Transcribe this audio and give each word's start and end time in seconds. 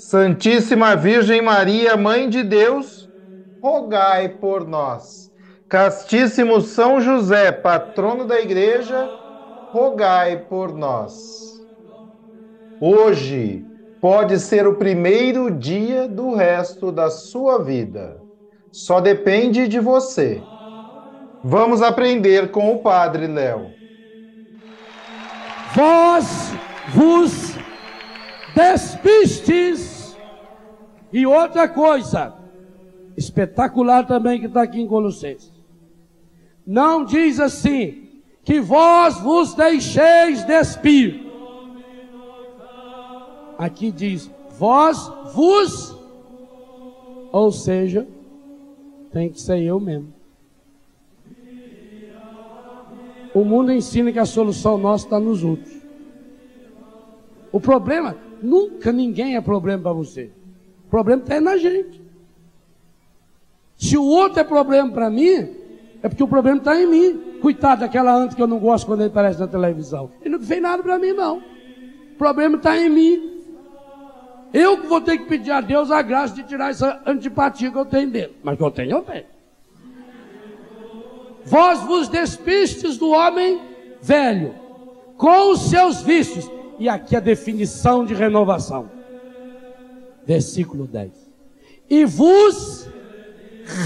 Santíssima 0.00 0.96
Virgem 0.96 1.42
Maria, 1.42 1.94
Mãe 1.94 2.26
de 2.26 2.42
Deus, 2.42 3.06
rogai 3.62 4.30
por 4.30 4.66
nós. 4.66 5.30
Castíssimo 5.68 6.62
São 6.62 7.02
José, 7.02 7.52
patrono 7.52 8.24
da 8.24 8.40
Igreja, 8.40 9.10
rogai 9.70 10.38
por 10.48 10.72
nós. 10.72 11.60
Hoje 12.80 13.62
pode 14.00 14.40
ser 14.40 14.66
o 14.66 14.76
primeiro 14.76 15.50
dia 15.50 16.08
do 16.08 16.34
resto 16.34 16.90
da 16.90 17.10
sua 17.10 17.62
vida. 17.62 18.22
Só 18.72 19.02
depende 19.02 19.68
de 19.68 19.78
você. 19.78 20.42
Vamos 21.44 21.82
aprender 21.82 22.50
com 22.50 22.72
o 22.72 22.78
Padre 22.78 23.26
Léo. 23.26 23.66
Vós 25.74 26.54
vos 26.88 27.59
despistes. 28.54 30.16
E 31.12 31.26
outra 31.26 31.68
coisa, 31.68 32.34
espetacular 33.16 34.06
também 34.06 34.40
que 34.40 34.46
está 34.46 34.62
aqui 34.62 34.80
em 34.80 34.86
Colossenses. 34.86 35.52
Não 36.66 37.04
diz 37.04 37.40
assim, 37.40 38.10
que 38.44 38.60
vós 38.60 39.20
vos 39.20 39.54
deixeis 39.54 40.44
despir. 40.44 41.26
Aqui 43.58 43.90
diz, 43.90 44.30
vós 44.58 45.10
vos, 45.34 45.96
ou 47.32 47.52
seja, 47.52 48.06
tem 49.12 49.28
que 49.28 49.40
ser 49.40 49.60
eu 49.62 49.78
mesmo. 49.78 50.12
O 53.34 53.44
mundo 53.44 53.72
ensina 53.72 54.10
que 54.10 54.18
a 54.18 54.24
solução 54.24 54.78
nossa 54.78 55.06
está 55.06 55.20
nos 55.20 55.44
outros. 55.44 55.72
O 57.52 57.60
problema, 57.60 58.16
nunca 58.42 58.92
ninguém 58.92 59.36
é 59.36 59.40
problema 59.40 59.82
para 59.82 59.92
você. 59.92 60.30
O 60.86 60.90
problema 60.90 61.22
está 61.22 61.40
na 61.40 61.56
gente. 61.56 62.00
Se 63.76 63.96
o 63.96 64.04
outro 64.04 64.40
é 64.40 64.44
problema 64.44 64.90
para 64.90 65.08
mim, 65.08 65.48
é 66.02 66.08
porque 66.08 66.22
o 66.22 66.28
problema 66.28 66.58
está 66.58 66.80
em 66.80 66.86
mim. 66.86 67.20
Coitado 67.40 67.80
daquela 67.80 68.14
anta 68.14 68.34
que 68.34 68.42
eu 68.42 68.46
não 68.46 68.58
gosto 68.58 68.86
quando 68.86 69.00
ele 69.00 69.10
aparece 69.10 69.40
na 69.40 69.46
televisão. 69.46 70.10
Ele 70.20 70.36
não 70.36 70.44
fez 70.44 70.60
nada 70.60 70.82
para 70.82 70.98
mim, 70.98 71.12
não. 71.12 71.38
O 71.38 72.18
problema 72.18 72.56
está 72.56 72.76
em 72.76 72.90
mim. 72.90 73.40
Eu 74.52 74.82
vou 74.88 75.00
ter 75.00 75.16
que 75.18 75.26
pedir 75.26 75.52
a 75.52 75.60
Deus 75.60 75.90
a 75.90 76.02
graça 76.02 76.34
de 76.34 76.42
tirar 76.42 76.70
essa 76.70 77.00
antipatia 77.06 77.70
que 77.70 77.78
eu 77.78 77.86
tenho 77.86 78.10
dele. 78.10 78.36
Mas 78.42 78.56
que 78.56 78.62
eu 78.62 78.70
tenho, 78.70 78.90
eu 78.90 79.02
tenho. 79.02 79.24
Vós 81.44 81.80
vos 81.80 82.08
despistes 82.08 82.98
do 82.98 83.10
homem 83.10 83.60
velho, 84.02 84.54
com 85.16 85.52
os 85.52 85.70
seus 85.70 86.02
vícios. 86.02 86.50
E 86.80 86.88
aqui 86.88 87.14
a 87.14 87.20
definição 87.20 88.06
de 88.06 88.14
renovação. 88.14 88.90
Versículo 90.26 90.86
10. 90.86 91.12
E 91.90 92.06
vos 92.06 92.88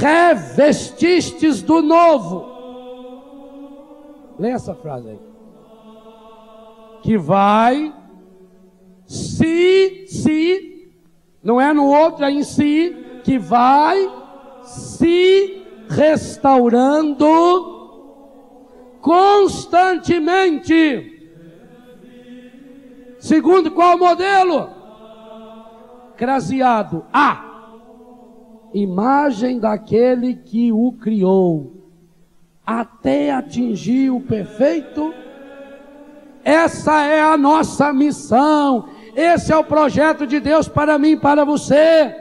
revestistes 0.00 1.60
do 1.60 1.82
novo. 1.82 2.46
Lê 4.38 4.50
essa 4.50 4.76
frase 4.76 5.08
aí. 5.08 5.18
Que 7.02 7.18
vai 7.18 7.92
se, 9.06 10.04
se, 10.06 10.92
não 11.42 11.60
é 11.60 11.72
no 11.72 11.86
outro, 11.86 12.24
é 12.24 12.30
em 12.30 12.44
si, 12.44 12.96
que 13.24 13.38
vai 13.38 14.08
se 14.62 15.64
restaurando 15.88 17.26
constantemente. 19.00 21.13
Segundo 23.24 23.70
qual 23.70 23.96
modelo? 23.96 24.68
Craseado. 26.14 27.06
A. 27.10 27.52
Imagem 28.74 29.58
daquele 29.58 30.34
que 30.34 30.70
o 30.70 30.92
criou, 30.92 31.88
até 32.66 33.32
atingir 33.32 34.10
o 34.10 34.20
perfeito. 34.20 35.14
Essa 36.44 37.00
é 37.00 37.22
a 37.22 37.34
nossa 37.38 37.94
missão. 37.94 38.90
Esse 39.16 39.50
é 39.50 39.56
o 39.56 39.64
projeto 39.64 40.26
de 40.26 40.38
Deus 40.38 40.68
para 40.68 40.98
mim 40.98 41.12
e 41.12 41.16
para 41.16 41.46
você. 41.46 42.14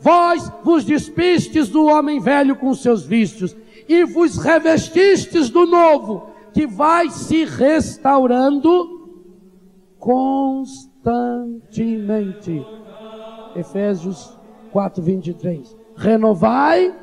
Vós 0.00 0.52
vos 0.62 0.84
despistes 0.84 1.70
do 1.70 1.86
homem 1.86 2.20
velho 2.20 2.56
com 2.56 2.74
seus 2.74 3.02
vícios 3.06 3.56
e 3.88 4.04
vos 4.04 4.36
revestistes 4.36 5.48
do 5.48 5.64
novo, 5.64 6.28
que 6.52 6.66
vai 6.66 7.08
se 7.08 7.46
restaurando 7.46 9.01
constantemente. 10.02 12.66
Efésios 13.56 14.36
4, 14.70 15.02
23. 15.02 15.74
Renovai 15.96 16.94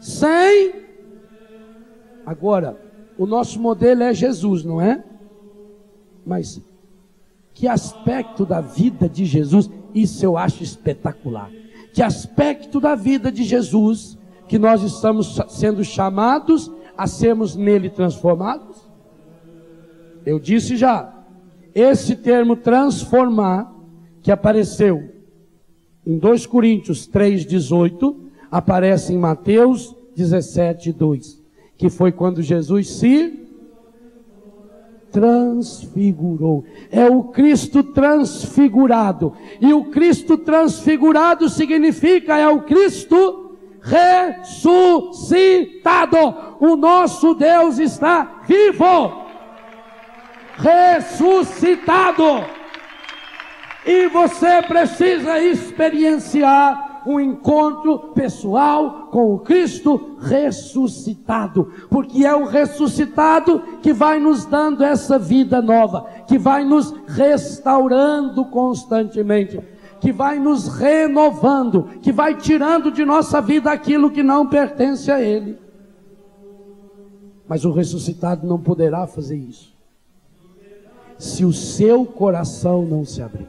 sem. 0.00 0.74
Agora, 2.26 2.78
o 3.16 3.24
nosso 3.26 3.58
modelo 3.60 4.02
é 4.02 4.12
Jesus, 4.12 4.64
não 4.64 4.80
é? 4.80 5.04
Mas 6.26 6.60
que 7.54 7.68
aspecto 7.68 8.44
da 8.44 8.60
vida 8.60 9.08
de 9.08 9.24
Jesus, 9.24 9.70
isso 9.94 10.24
eu 10.24 10.36
acho 10.36 10.62
espetacular 10.62 11.50
que 11.92 12.02
aspecto 12.02 12.80
da 12.80 12.94
vida 12.94 13.30
de 13.32 13.42
Jesus 13.42 14.18
que 14.48 14.58
nós 14.58 14.82
estamos 14.82 15.38
sendo 15.48 15.84
chamados 15.84 16.70
a 16.96 17.06
sermos 17.06 17.56
nele 17.56 17.88
transformados? 17.88 18.88
Eu 20.24 20.38
disse 20.38 20.76
já, 20.76 21.19
esse 21.74 22.16
termo 22.16 22.56
transformar, 22.56 23.72
que 24.22 24.30
apareceu 24.30 25.10
em 26.06 26.18
2 26.18 26.46
Coríntios 26.46 27.08
3,18, 27.08 28.16
aparece 28.50 29.12
em 29.12 29.18
Mateus 29.18 29.94
17, 30.16 30.92
2, 30.92 31.40
que 31.76 31.88
foi 31.88 32.10
quando 32.10 32.42
Jesus 32.42 32.90
se 32.90 33.40
transfigurou. 35.10 36.64
É 36.90 37.08
o 37.08 37.24
Cristo 37.24 37.82
transfigurado. 37.82 39.32
E 39.60 39.72
o 39.72 39.86
Cristo 39.86 40.38
transfigurado 40.38 41.48
significa 41.48 42.36
é 42.36 42.48
o 42.48 42.62
Cristo 42.62 43.56
ressuscitado. 43.80 46.16
O 46.60 46.76
nosso 46.76 47.34
Deus 47.34 47.78
está 47.78 48.42
vivo. 48.46 49.29
Ressuscitado. 50.60 52.24
E 53.86 54.08
você 54.08 54.60
precisa 54.62 55.38
experienciar 55.40 57.02
um 57.06 57.18
encontro 57.18 58.12
pessoal 58.14 59.08
com 59.10 59.34
o 59.34 59.38
Cristo 59.38 60.18
ressuscitado, 60.20 61.72
porque 61.88 62.26
é 62.26 62.34
o 62.34 62.44
ressuscitado 62.44 63.60
que 63.82 63.92
vai 63.92 64.20
nos 64.20 64.44
dando 64.44 64.84
essa 64.84 65.18
vida 65.18 65.62
nova, 65.62 66.06
que 66.26 66.38
vai 66.38 66.62
nos 66.64 66.92
restaurando 67.06 68.44
constantemente, 68.44 69.58
que 69.98 70.12
vai 70.12 70.38
nos 70.38 70.68
renovando, 70.68 71.84
que 72.02 72.12
vai 72.12 72.36
tirando 72.36 72.90
de 72.90 73.04
nossa 73.04 73.40
vida 73.40 73.70
aquilo 73.70 74.10
que 74.10 74.22
não 74.22 74.46
pertence 74.46 75.10
a 75.10 75.20
Ele. 75.20 75.58
Mas 77.48 77.64
o 77.64 77.72
ressuscitado 77.72 78.46
não 78.46 78.58
poderá 78.58 79.06
fazer 79.06 79.36
isso 79.36 79.79
se 81.20 81.44
o 81.44 81.52
seu 81.52 82.06
coração 82.06 82.84
não 82.86 83.04
se 83.04 83.20
abrir. 83.20 83.46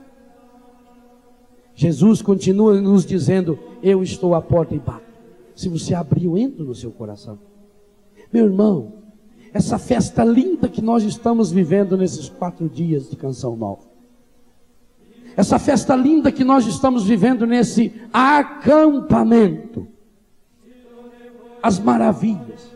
Jesus 1.73 2.21
continua 2.21 2.79
nos 2.79 3.05
dizendo: 3.05 3.57
Eu 3.81 4.03
estou 4.03 4.35
à 4.35 4.41
porta 4.41 4.75
e 4.75 4.79
bato. 4.79 5.01
Se 5.55 5.69
você 5.69 5.95
abrir, 5.95 6.25
eu 6.25 6.37
entro 6.37 6.65
no 6.65 6.75
seu 6.75 6.91
coração. 6.91 7.39
Meu 8.31 8.45
irmão, 8.45 8.93
essa 9.53 9.79
festa 9.79 10.23
linda 10.23 10.67
que 10.67 10.81
nós 10.81 11.03
estamos 11.03 11.51
vivendo 11.51 11.97
nesses 11.97 12.29
quatro 12.29 12.67
dias 12.67 13.09
de 13.09 13.15
canção 13.15 13.55
nova. 13.55 13.89
Essa 15.35 15.57
festa 15.57 15.95
linda 15.95 16.29
que 16.31 16.43
nós 16.43 16.67
estamos 16.67 17.05
vivendo 17.05 17.47
nesse 17.47 17.93
acampamento. 18.11 19.87
As 21.63 21.79
maravilhas, 21.79 22.69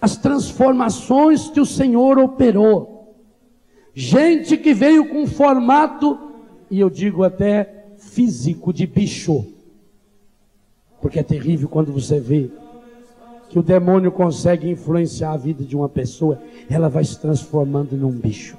as 0.00 0.16
transformações 0.16 1.48
que 1.48 1.60
o 1.60 1.66
Senhor 1.66 2.18
operou. 2.18 2.91
Gente 3.94 4.56
que 4.56 4.72
veio 4.72 5.08
com 5.08 5.26
formato, 5.26 6.18
e 6.70 6.80
eu 6.80 6.88
digo 6.88 7.24
até 7.24 7.94
físico, 7.98 8.72
de 8.72 8.86
bicho. 8.86 9.46
Porque 11.00 11.18
é 11.18 11.22
terrível 11.22 11.68
quando 11.68 11.92
você 11.92 12.18
vê 12.18 12.50
que 13.50 13.58
o 13.58 13.62
demônio 13.62 14.10
consegue 14.10 14.70
influenciar 14.70 15.32
a 15.32 15.36
vida 15.36 15.62
de 15.62 15.76
uma 15.76 15.88
pessoa, 15.88 16.40
ela 16.70 16.88
vai 16.88 17.04
se 17.04 17.20
transformando 17.20 17.94
num 17.96 18.10
bicho. 18.10 18.56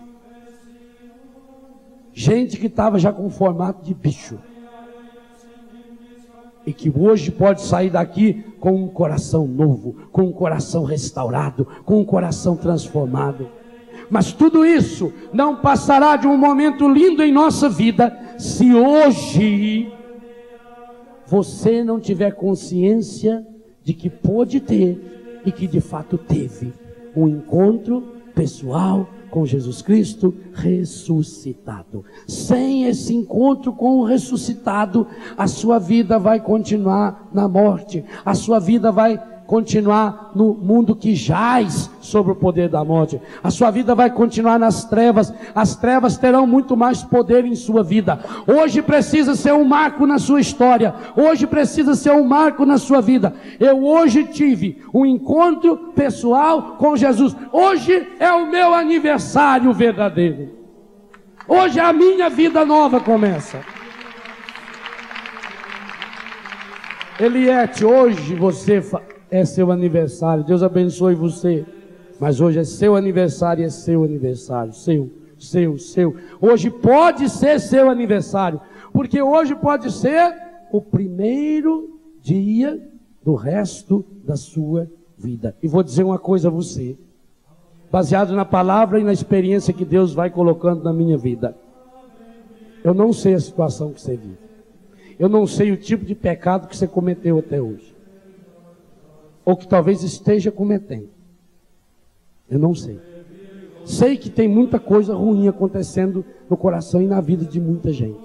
Gente 2.13 2.57
que 2.57 2.67
estava 2.67 2.99
já 2.99 3.11
com 3.11 3.27
formato 3.29 3.83
de 3.83 3.91
bicho. 3.91 4.37
E 6.65 6.71
que 6.71 6.93
hoje 6.95 7.31
pode 7.31 7.63
sair 7.63 7.89
daqui 7.89 8.43
com 8.59 8.83
um 8.83 8.87
coração 8.87 9.47
novo, 9.47 9.95
com 10.11 10.21
um 10.23 10.31
coração 10.31 10.83
restaurado, 10.83 11.67
com 11.83 11.99
um 11.99 12.05
coração 12.05 12.55
transformado. 12.55 13.49
Mas 14.13 14.31
tudo 14.31 14.63
isso 14.63 15.11
não 15.33 15.55
passará 15.55 16.15
de 16.15 16.27
um 16.27 16.37
momento 16.37 16.87
lindo 16.87 17.23
em 17.23 17.31
nossa 17.31 17.67
vida 17.67 18.15
se 18.37 18.71
hoje 18.71 19.91
você 21.25 21.83
não 21.83 21.99
tiver 21.99 22.35
consciência 22.35 23.43
de 23.83 23.91
que 23.91 24.11
pôde 24.11 24.59
ter 24.59 25.41
e 25.43 25.51
que 25.51 25.65
de 25.65 25.81
fato 25.81 26.15
teve 26.15 26.71
um 27.15 27.27
encontro 27.27 28.03
pessoal 28.35 29.09
com 29.31 29.47
Jesus 29.47 29.81
Cristo 29.81 30.31
ressuscitado. 30.53 32.05
Sem 32.27 32.85
esse 32.85 33.15
encontro 33.15 33.73
com 33.73 33.97
o 33.97 34.05
ressuscitado, 34.05 35.07
a 35.35 35.47
sua 35.47 35.79
vida 35.79 36.19
vai 36.19 36.39
continuar 36.39 37.31
na 37.33 37.47
morte, 37.47 38.05
a 38.23 38.35
sua 38.35 38.59
vida 38.59 38.91
vai 38.91 39.19
continuar 39.45 40.31
no 40.35 40.53
mundo 40.53 40.95
que 40.95 41.15
jaz 41.15 41.89
sobre 42.01 42.31
o 42.31 42.35
poder 42.35 42.69
da 42.69 42.83
morte. 42.83 43.21
A 43.43 43.51
sua 43.51 43.71
vida 43.71 43.93
vai 43.93 44.09
continuar 44.09 44.57
nas 44.57 44.85
trevas. 44.85 45.33
As 45.53 45.75
trevas 45.75 46.17
terão 46.17 46.47
muito 46.47 46.75
mais 46.75 47.03
poder 47.03 47.45
em 47.45 47.55
sua 47.55 47.83
vida. 47.83 48.19
Hoje 48.47 48.81
precisa 48.81 49.35
ser 49.35 49.53
um 49.53 49.63
marco 49.63 50.05
na 50.05 50.19
sua 50.19 50.39
história. 50.39 50.93
Hoje 51.15 51.45
precisa 51.45 51.95
ser 51.95 52.11
um 52.11 52.23
marco 52.23 52.65
na 52.65 52.77
sua 52.77 53.01
vida. 53.01 53.33
Eu 53.59 53.83
hoje 53.85 54.23
tive 54.25 54.81
um 54.93 55.05
encontro 55.05 55.77
pessoal 55.95 56.75
com 56.77 56.95
Jesus. 56.95 57.35
Hoje 57.51 58.07
é 58.19 58.31
o 58.31 58.49
meu 58.49 58.73
aniversário 58.73 59.71
verdadeiro. 59.73 60.49
Hoje 61.47 61.79
a 61.79 61.91
minha 61.91 62.29
vida 62.29 62.65
nova 62.65 62.99
começa. 62.99 63.59
Eliette, 67.19 67.85
hoje 67.85 68.33
você 68.33 68.81
é 69.33 69.43
seu 69.45 69.71
aniversário. 69.71 70.43
Deus 70.43 70.61
abençoe 70.61 71.15
você. 71.15 71.65
Mas 72.19 72.39
hoje 72.39 72.59
é 72.59 72.63
seu 72.63 72.95
aniversário, 72.95 73.65
é 73.65 73.69
seu 73.69 74.03
aniversário. 74.03 74.73
Seu, 74.73 75.09
seu, 75.39 75.79
seu. 75.79 76.15
Hoje 76.39 76.69
pode 76.69 77.27
ser 77.29 77.59
seu 77.59 77.89
aniversário. 77.89 78.61
Porque 78.93 79.19
hoje 79.19 79.55
pode 79.55 79.91
ser 79.91 80.35
o 80.71 80.79
primeiro 80.79 81.99
dia 82.21 82.79
do 83.25 83.33
resto 83.33 84.05
da 84.23 84.35
sua 84.35 84.87
vida. 85.17 85.55
E 85.63 85.67
vou 85.67 85.81
dizer 85.81 86.03
uma 86.03 86.19
coisa 86.19 86.49
a 86.49 86.51
você. 86.51 86.95
Baseado 87.91 88.35
na 88.35 88.45
palavra 88.45 88.99
e 88.99 89.03
na 89.03 89.13
experiência 89.13 89.73
que 89.73 89.83
Deus 89.83 90.13
vai 90.13 90.29
colocando 90.29 90.83
na 90.83 90.93
minha 90.93 91.17
vida. 91.17 91.57
Eu 92.83 92.93
não 92.93 93.11
sei 93.11 93.33
a 93.33 93.39
situação 93.39 93.93
que 93.93 93.99
você 93.99 94.15
vive. 94.15 94.37
Eu 95.17 95.27
não 95.27 95.47
sei 95.47 95.71
o 95.71 95.77
tipo 95.77 96.05
de 96.05 96.13
pecado 96.13 96.67
que 96.67 96.77
você 96.77 96.85
cometeu 96.85 97.39
até 97.39 97.59
hoje 97.59 97.92
ou 99.45 99.55
que 99.55 99.67
talvez 99.67 100.03
esteja 100.03 100.51
cometendo. 100.51 101.09
Eu 102.49 102.59
não 102.59 102.73
sei. 102.73 102.99
Sei 103.85 104.17
que 104.17 104.29
tem 104.29 104.47
muita 104.47 104.79
coisa 104.79 105.13
ruim 105.13 105.47
acontecendo 105.47 106.23
no 106.49 106.55
coração 106.55 107.01
e 107.01 107.07
na 107.07 107.19
vida 107.19 107.45
de 107.45 107.59
muita 107.59 107.91
gente. 107.91 108.19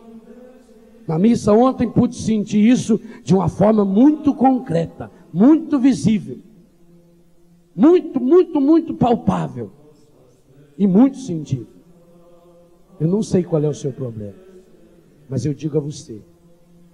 Na 1.06 1.19
missa 1.19 1.53
ontem 1.53 1.91
pude 1.91 2.17
sentir 2.17 2.61
isso 2.61 3.00
de 3.25 3.35
uma 3.35 3.49
forma 3.49 3.85
muito 3.85 4.35
concreta, 4.35 5.11
muito 5.32 5.79
visível, 5.79 6.38
muito, 7.75 8.20
muito, 8.20 8.61
muito 8.61 8.94
palpável 8.94 9.70
e 10.76 10.87
muito 10.87 11.17
sentido. 11.17 11.67
Eu 13.00 13.09
não 13.09 13.23
sei 13.23 13.43
qual 13.43 13.62
é 13.62 13.69
o 13.69 13.75
seu 13.75 13.91
problema, 13.91 14.35
mas 15.29 15.47
eu 15.47 15.55
digo 15.55 15.79
a 15.79 15.81
você: 15.81 16.20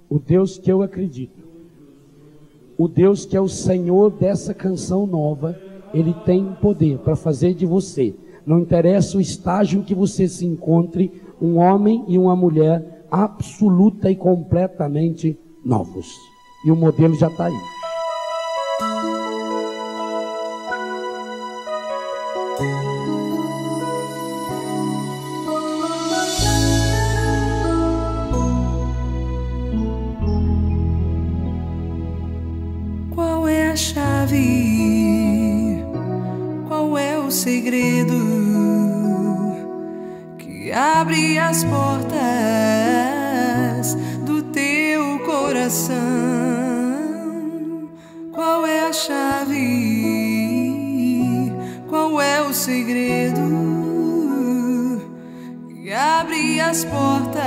o 0.08 0.18
Deus 0.18 0.58
que 0.58 0.70
eu 0.70 0.80
acredito 0.80 1.43
o 2.76 2.88
Deus 2.88 3.24
que 3.24 3.36
é 3.36 3.40
o 3.40 3.48
Senhor 3.48 4.10
dessa 4.10 4.52
canção 4.52 5.06
nova, 5.06 5.58
ele 5.92 6.12
tem 6.24 6.56
poder 6.60 6.98
para 6.98 7.14
fazer 7.14 7.54
de 7.54 7.64
você, 7.64 8.14
não 8.44 8.58
interessa 8.58 9.16
o 9.16 9.20
estágio 9.20 9.80
em 9.80 9.82
que 9.82 9.94
você 9.94 10.28
se 10.28 10.44
encontre, 10.44 11.22
um 11.40 11.58
homem 11.58 12.04
e 12.08 12.18
uma 12.18 12.36
mulher 12.36 13.06
absoluta 13.10 14.10
e 14.10 14.16
completamente 14.16 15.38
novos. 15.64 16.06
E 16.66 16.70
o 16.70 16.76
modelo 16.76 17.14
já 17.14 17.28
está 17.28 17.46
aí. 17.46 19.13
As 41.54 41.62
portas 41.62 42.18
do 44.26 44.42
teu 44.42 45.20
coração. 45.20 45.94
Qual 48.32 48.66
é 48.66 48.88
a 48.88 48.92
chave? 48.92 49.62
Qual 51.88 52.20
é 52.20 52.42
o 52.42 52.52
segredo 52.52 53.40
que 55.68 55.92
abre 55.92 56.60
as 56.60 56.84
portas 56.84 57.40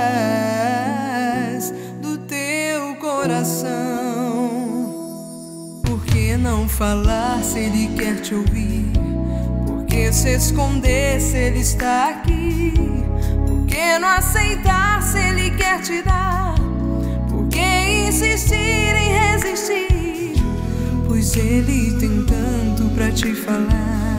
do 2.00 2.16
teu 2.18 2.96
coração? 2.96 3.68
Por 5.84 6.02
que 6.06 6.34
não 6.38 6.66
falar 6.66 7.42
se 7.42 7.58
ele 7.58 7.88
quer 7.94 8.22
te 8.22 8.34
ouvir? 8.34 8.77
Por 9.98 10.04
que 10.04 10.12
se 10.12 10.36
esconder 10.36 11.20
se 11.20 11.36
ele 11.36 11.58
está 11.58 12.10
aqui? 12.10 12.72
que 13.66 13.98
não 13.98 14.08
aceitar 14.08 15.02
se 15.02 15.18
Ele 15.18 15.50
quer 15.50 15.80
te 15.80 16.02
dar? 16.02 16.54
Por 17.28 17.48
que 17.48 18.06
insistir 18.06 18.54
em 18.54 19.32
resistir? 19.32 20.34
Pois 21.04 21.34
Ele 21.34 21.98
tem 21.98 22.24
tanto 22.24 22.94
para 22.94 23.10
te 23.10 23.34
falar. 23.34 24.16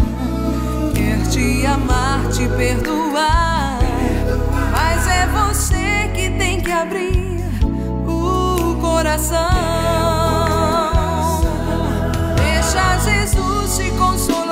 Quer 0.94 1.26
te 1.30 1.66
amar, 1.66 2.28
te 2.30 2.46
perdoar. 2.50 3.80
Mas 4.74 5.08
é 5.08 5.28
você 5.28 6.12
que 6.14 6.30
tem 6.38 6.60
que 6.60 6.72
abrir 6.74 7.42
o 8.06 8.76
coração. 8.82 9.38
Deixa 12.36 12.98
Jesus 13.00 13.78
te 13.78 13.90
consolar. 13.92 14.49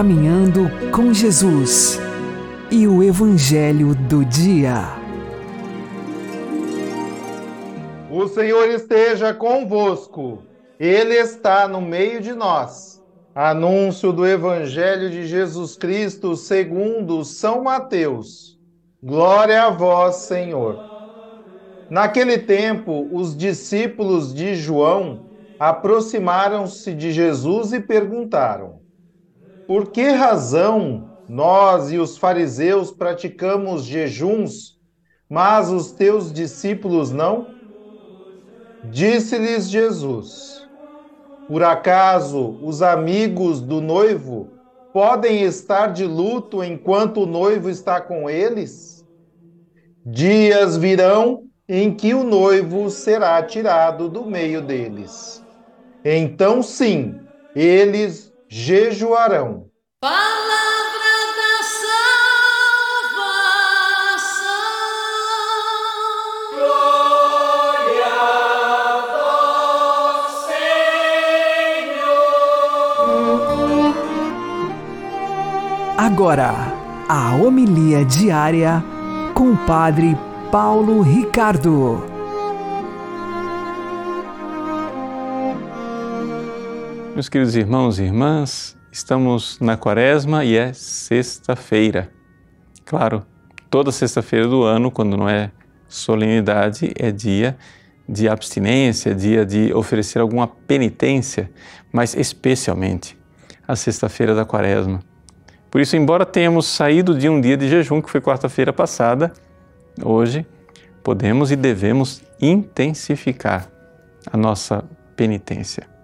Caminhando 0.00 0.62
com 0.92 1.12
Jesus 1.12 2.00
e 2.70 2.88
o 2.88 3.02
Evangelho 3.02 3.94
do 3.94 4.24
Dia. 4.24 4.96
O 8.10 8.26
Senhor 8.26 8.70
esteja 8.70 9.34
convosco, 9.34 10.42
Ele 10.78 11.12
está 11.12 11.68
no 11.68 11.82
meio 11.82 12.18
de 12.18 12.32
nós. 12.32 13.04
Anúncio 13.34 14.10
do 14.10 14.26
Evangelho 14.26 15.10
de 15.10 15.26
Jesus 15.26 15.76
Cristo 15.76 16.34
segundo 16.34 17.22
São 17.22 17.62
Mateus. 17.62 18.58
Glória 19.02 19.64
a 19.64 19.68
vós, 19.68 20.16
Senhor. 20.16 20.78
Naquele 21.90 22.38
tempo, 22.38 23.06
os 23.12 23.36
discípulos 23.36 24.32
de 24.32 24.54
João 24.54 25.26
aproximaram-se 25.58 26.94
de 26.94 27.12
Jesus 27.12 27.74
e 27.74 27.80
perguntaram: 27.80 28.79
Por 29.70 29.92
que 29.92 30.02
razão 30.02 31.08
nós 31.28 31.92
e 31.92 31.98
os 31.98 32.18
fariseus 32.18 32.90
praticamos 32.90 33.84
jejuns, 33.84 34.76
mas 35.28 35.70
os 35.70 35.92
teus 35.92 36.32
discípulos 36.32 37.12
não? 37.12 37.54
Disse-lhes 38.82 39.70
Jesus: 39.70 40.68
Por 41.46 41.62
acaso 41.62 42.58
os 42.60 42.82
amigos 42.82 43.60
do 43.60 43.80
noivo 43.80 44.58
podem 44.92 45.42
estar 45.42 45.92
de 45.92 46.04
luto 46.04 46.64
enquanto 46.64 47.18
o 47.18 47.26
noivo 47.26 47.70
está 47.70 48.00
com 48.00 48.28
eles? 48.28 49.04
Dias 50.04 50.76
virão 50.76 51.44
em 51.68 51.94
que 51.94 52.12
o 52.12 52.24
noivo 52.24 52.90
será 52.90 53.40
tirado 53.40 54.08
do 54.08 54.26
meio 54.26 54.62
deles. 54.62 55.46
Então, 56.04 56.60
sim, 56.60 57.24
eles 57.54 58.29
jejuarão. 58.50 59.66
Palavra 60.00 61.14
da 61.38 61.62
salvação. 62.82 63.30
Glória 66.58 68.06
a 68.06 69.06
vós, 70.16 70.32
Senhor. 71.60 72.26
Agora, 75.96 76.50
a 77.08 77.36
homilia 77.36 78.04
diária 78.04 78.82
com 79.32 79.52
o 79.52 79.56
Padre 79.58 80.18
Paulo 80.50 81.02
Ricardo. 81.02 82.09
Meus 87.12 87.28
queridos 87.28 87.56
irmãos 87.56 87.98
e 87.98 88.04
irmãs, 88.04 88.76
estamos 88.90 89.58
na 89.58 89.76
quaresma 89.76 90.44
e 90.44 90.56
é 90.56 90.72
sexta-feira. 90.72 92.08
Claro, 92.84 93.26
toda 93.68 93.90
sexta-feira 93.90 94.46
do 94.46 94.62
ano, 94.62 94.92
quando 94.92 95.16
não 95.16 95.28
é 95.28 95.50
solenidade, 95.88 96.92
é 96.96 97.10
dia 97.10 97.58
de 98.08 98.28
abstinência, 98.28 99.12
dia 99.12 99.44
de 99.44 99.74
oferecer 99.74 100.20
alguma 100.20 100.46
penitência, 100.46 101.50
mas 101.92 102.14
especialmente 102.14 103.18
a 103.66 103.74
sexta-feira 103.74 104.34
da 104.34 104.44
quaresma. 104.44 105.00
Por 105.68 105.80
isso, 105.80 105.96
embora 105.96 106.24
tenhamos 106.24 106.66
saído 106.66 107.16
de 107.16 107.28
um 107.28 107.40
dia 107.40 107.56
de 107.56 107.68
jejum, 107.68 108.00
que 108.00 108.08
foi 108.08 108.20
quarta-feira 108.20 108.72
passada, 108.72 109.32
hoje 110.02 110.46
podemos 111.02 111.50
e 111.50 111.56
devemos 111.56 112.22
intensificar 112.40 113.68
a 114.32 114.36
nossa 114.36 114.84
penitência. 115.16 115.99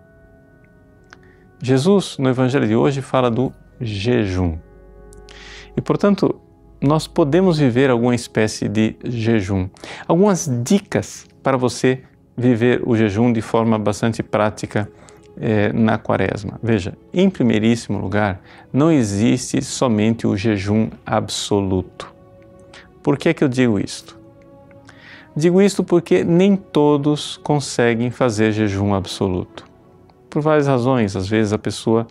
Jesus, 1.62 2.18
no 2.18 2.28
Evangelho 2.28 2.66
de 2.66 2.76
hoje, 2.76 3.00
fala 3.00 3.30
do 3.30 3.52
jejum. 3.80 4.58
E, 5.76 5.80
portanto, 5.80 6.38
nós 6.80 7.06
podemos 7.06 7.58
viver 7.58 7.90
alguma 7.90 8.14
espécie 8.14 8.68
de 8.68 8.96
jejum. 9.04 9.68
Algumas 10.06 10.50
dicas 10.62 11.26
para 11.42 11.56
você 11.56 12.02
viver 12.36 12.82
o 12.84 12.94
jejum 12.94 13.32
de 13.32 13.40
forma 13.40 13.78
bastante 13.78 14.22
prática 14.22 14.88
eh, 15.40 15.72
na 15.72 15.96
quaresma. 15.96 16.60
Veja, 16.62 16.96
em 17.12 17.30
primeiríssimo 17.30 17.98
lugar, 17.98 18.42
não 18.70 18.92
existe 18.92 19.62
somente 19.62 20.26
o 20.26 20.36
jejum 20.36 20.90
absoluto. 21.04 22.14
Por 23.02 23.16
que, 23.16 23.30
é 23.30 23.34
que 23.34 23.42
eu 23.42 23.48
digo 23.48 23.78
isto? 23.78 24.18
Digo 25.34 25.62
isto 25.62 25.82
porque 25.82 26.22
nem 26.22 26.54
todos 26.56 27.38
conseguem 27.38 28.10
fazer 28.10 28.52
jejum 28.52 28.94
absoluto 28.94 29.65
por 30.28 30.42
várias 30.42 30.66
razões. 30.66 31.16
Às 31.16 31.28
vezes 31.28 31.52
a 31.52 31.58
pessoa 31.58 32.06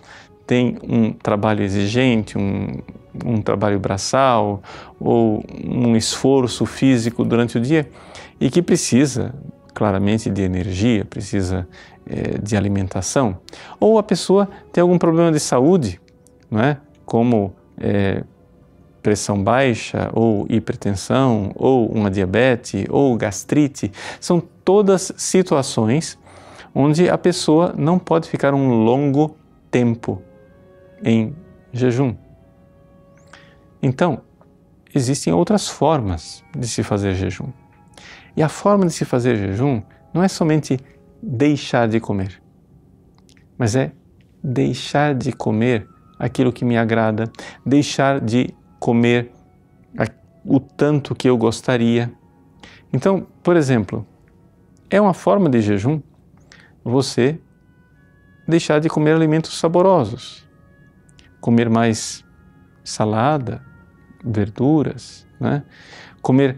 tem 0.45 0.77
um 0.83 1.11
trabalho 1.11 1.63
exigente, 1.63 2.37
um, 2.37 2.79
um 3.25 3.41
trabalho 3.41 3.79
braçal 3.79 4.61
ou 4.99 5.43
um 5.63 5.95
esforço 5.95 6.65
físico 6.65 7.23
durante 7.23 7.57
o 7.57 7.61
dia 7.61 7.89
e 8.39 8.49
que 8.49 8.61
precisa 8.61 9.33
claramente 9.73 10.29
de 10.29 10.41
energia, 10.41 11.03
precisa 11.03 11.67
é, 12.07 12.37
de 12.37 12.55
alimentação. 12.55 13.37
Ou 13.79 13.97
a 13.97 14.03
pessoa 14.03 14.47
tem 14.71 14.81
algum 14.81 14.97
problema 14.97 15.31
de 15.31 15.39
saúde, 15.39 15.99
não 16.49 16.61
é? 16.61 16.77
como 17.05 17.53
é, 17.77 18.23
pressão 19.01 19.43
baixa, 19.43 20.09
ou 20.13 20.47
hipertensão, 20.49 21.51
ou 21.55 21.87
uma 21.87 22.09
diabetes, 22.09 22.85
ou 22.89 23.15
gastrite. 23.15 23.91
São 24.19 24.41
todas 24.63 25.11
situações 25.15 26.17
onde 26.75 27.09
a 27.09 27.17
pessoa 27.17 27.73
não 27.77 27.97
pode 27.97 28.27
ficar 28.27 28.53
um 28.53 28.83
longo 28.83 29.37
tempo 29.71 30.21
em 31.01 31.33
jejum. 31.71 32.13
Então, 33.81 34.21
existem 34.93 35.31
outras 35.31 35.69
formas 35.69 36.43
de 36.55 36.67
se 36.67 36.83
fazer 36.83 37.15
jejum. 37.15 37.47
E 38.35 38.43
a 38.43 38.49
forma 38.49 38.85
de 38.85 38.91
se 38.91 39.05
fazer 39.05 39.37
jejum 39.37 39.81
não 40.13 40.21
é 40.21 40.27
somente 40.27 40.77
deixar 41.23 41.87
de 41.87 41.99
comer, 42.01 42.41
mas 43.57 43.75
é 43.75 43.93
deixar 44.43 45.15
de 45.15 45.31
comer 45.31 45.87
aquilo 46.19 46.51
que 46.51 46.65
me 46.65 46.77
agrada, 46.77 47.31
deixar 47.65 48.19
de 48.19 48.53
comer 48.79 49.31
o 50.45 50.59
tanto 50.59 51.15
que 51.15 51.27
eu 51.27 51.37
gostaria. 51.37 52.11
Então, 52.93 53.25
por 53.41 53.55
exemplo, 53.55 54.05
é 54.89 55.01
uma 55.01 55.13
forma 55.13 55.49
de 55.49 55.61
jejum 55.61 56.01
você 56.85 57.39
deixar 58.47 58.79
de 58.79 58.87
comer 58.87 59.15
alimentos 59.15 59.57
saborosos, 59.57 60.47
comer 61.41 61.67
mais 61.67 62.23
salada, 62.83 63.63
verduras, 64.23 65.25
né? 65.39 65.63
comer 66.21 66.57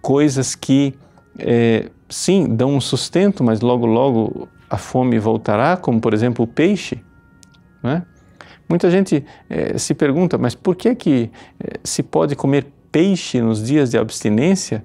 coisas 0.00 0.54
que, 0.54 0.94
é, 1.38 1.90
sim, 2.08 2.54
dão 2.54 2.74
um 2.74 2.80
sustento, 2.80 3.42
mas 3.42 3.60
logo, 3.60 3.84
logo 3.86 4.48
a 4.70 4.76
fome 4.76 5.18
voltará, 5.18 5.76
como 5.76 6.00
por 6.00 6.14
exemplo 6.14 6.44
o 6.44 6.48
peixe. 6.48 7.04
Né? 7.82 8.04
Muita 8.68 8.88
gente 8.88 9.24
é, 9.50 9.76
se 9.78 9.94
pergunta, 9.94 10.38
mas 10.38 10.54
por 10.54 10.76
que, 10.76 10.94
que 10.94 11.30
é, 11.58 11.80
se 11.82 12.04
pode 12.04 12.36
comer 12.36 12.66
peixe 12.92 13.40
nos 13.40 13.64
dias 13.64 13.90
de 13.90 13.98
abstinência, 13.98 14.84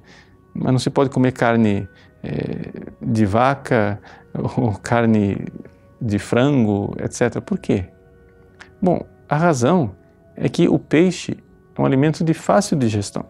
mas 0.53 0.71
não 0.71 0.79
se 0.79 0.89
pode 0.89 1.11
comer 1.11 1.31
carne 1.31 1.87
é, 2.23 2.91
de 3.01 3.25
vaca, 3.25 3.99
ou 4.33 4.73
carne 4.73 5.45
de 6.01 6.17
frango, 6.17 6.95
etc. 6.99 7.41
Por 7.41 7.59
quê? 7.59 7.85
Bom, 8.81 9.05
a 9.29 9.35
razão 9.35 9.91
é 10.35 10.49
que 10.49 10.67
o 10.67 10.79
peixe 10.79 11.37
é 11.75 11.81
um 11.81 11.85
alimento 11.85 12.23
de 12.23 12.33
fácil 12.33 12.77
digestão. 12.77 13.25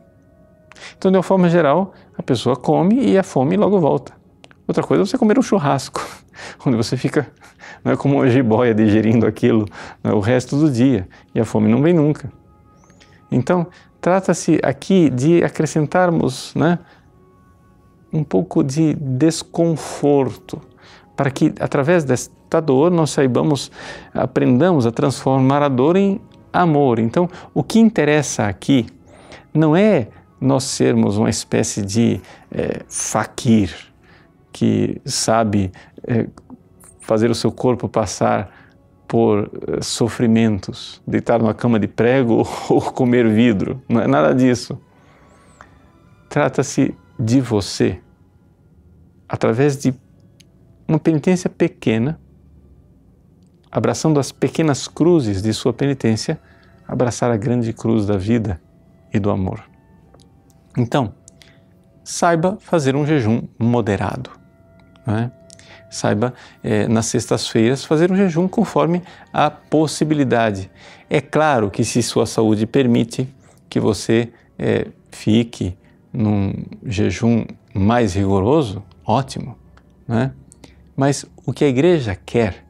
Então, 0.97 1.11
de 1.11 1.17
uma 1.17 1.23
forma 1.23 1.49
geral, 1.49 1.93
a 2.17 2.23
pessoa 2.23 2.55
come 2.55 3.03
e 3.03 3.17
a 3.17 3.23
fome 3.23 3.57
logo 3.57 3.79
volta. 3.79 4.13
Outra 4.67 4.83
coisa 4.83 5.03
é 5.03 5.05
você 5.05 5.17
comer 5.17 5.37
um 5.37 5.41
churrasco, 5.41 6.01
onde 6.65 6.77
você 6.77 6.95
fica 6.95 7.27
não 7.83 7.91
é 7.91 7.97
como 7.97 8.15
uma 8.15 8.29
jiboia 8.29 8.73
digerindo 8.73 9.25
aquilo 9.25 9.65
é, 10.03 10.11
o 10.11 10.19
resto 10.19 10.57
do 10.57 10.69
dia 10.69 11.07
e 11.33 11.39
a 11.39 11.45
fome 11.45 11.69
não 11.69 11.81
vem 11.81 11.93
nunca. 11.93 12.31
Então, 13.31 13.67
trata-se 13.99 14.59
aqui 14.63 15.09
de 15.09 15.43
acrescentarmos 15.43 16.53
né, 16.55 16.79
um 18.11 18.23
pouco 18.23 18.63
de 18.63 18.93
desconforto 18.93 20.61
para 21.21 21.29
que 21.29 21.53
através 21.59 22.03
desta 22.03 22.59
dor 22.59 22.89
nós 22.89 23.11
saibamos, 23.11 23.71
aprendamos 24.11 24.87
a 24.87 24.91
transformar 24.91 25.61
a 25.61 25.69
dor 25.69 25.95
em 25.95 26.19
amor. 26.51 26.97
Então, 26.97 27.29
o 27.53 27.61
que 27.61 27.77
interessa 27.77 28.47
aqui 28.47 28.87
não 29.53 29.75
é 29.75 30.07
nós 30.39 30.63
sermos 30.63 31.17
uma 31.17 31.29
espécie 31.29 31.85
de 31.85 32.19
é, 32.51 32.81
faquir 32.87 33.71
que 34.51 34.99
sabe 35.05 35.71
é, 36.07 36.25
fazer 37.01 37.29
o 37.29 37.35
seu 37.35 37.51
corpo 37.51 37.87
passar 37.87 38.49
por 39.07 39.51
é, 39.67 39.83
sofrimentos, 39.83 41.03
deitar 41.05 41.37
numa 41.37 41.53
cama 41.53 41.79
de 41.79 41.87
prego 41.87 42.37
ou 42.67 42.81
comer 42.81 43.29
vidro. 43.29 43.79
Não 43.87 44.01
é 44.01 44.07
nada 44.07 44.33
disso. 44.33 44.75
Trata-se 46.27 46.95
de 47.19 47.39
você, 47.39 47.99
através 49.29 49.77
de 49.77 49.93
uma 50.87 50.99
penitência 50.99 51.49
pequena, 51.49 52.19
abraçando 53.71 54.19
as 54.19 54.31
pequenas 54.31 54.87
cruzes 54.87 55.41
de 55.41 55.53
sua 55.53 55.73
penitência, 55.73 56.39
abraçar 56.87 57.31
a 57.31 57.37
grande 57.37 57.71
cruz 57.71 58.05
da 58.05 58.17
vida 58.17 58.61
e 59.13 59.19
do 59.19 59.29
amor. 59.29 59.63
Então, 60.77 61.13
saiba 62.03 62.57
fazer 62.59 62.95
um 62.95 63.05
jejum 63.05 63.43
moderado. 63.57 64.29
Né? 65.05 65.31
Saiba, 65.89 66.33
é, 66.63 66.87
nas 66.87 67.05
sextas-feiras, 67.07 67.83
fazer 67.83 68.11
um 68.11 68.15
jejum 68.15 68.47
conforme 68.47 69.01
a 69.33 69.49
possibilidade. 69.49 70.69
É 71.09 71.19
claro 71.19 71.69
que, 71.69 71.83
se 71.83 72.01
sua 72.01 72.25
saúde 72.25 72.65
permite 72.65 73.27
que 73.69 73.79
você 73.79 74.31
é, 74.57 74.87
fique 75.11 75.77
num 76.13 76.53
jejum 76.85 77.45
mais 77.73 78.13
rigoroso, 78.13 78.83
ótimo, 79.05 79.57
né? 80.07 80.33
Mas 81.01 81.25
o 81.47 81.51
que 81.51 81.65
a 81.65 81.67
igreja 81.67 82.15
quer 82.15 82.63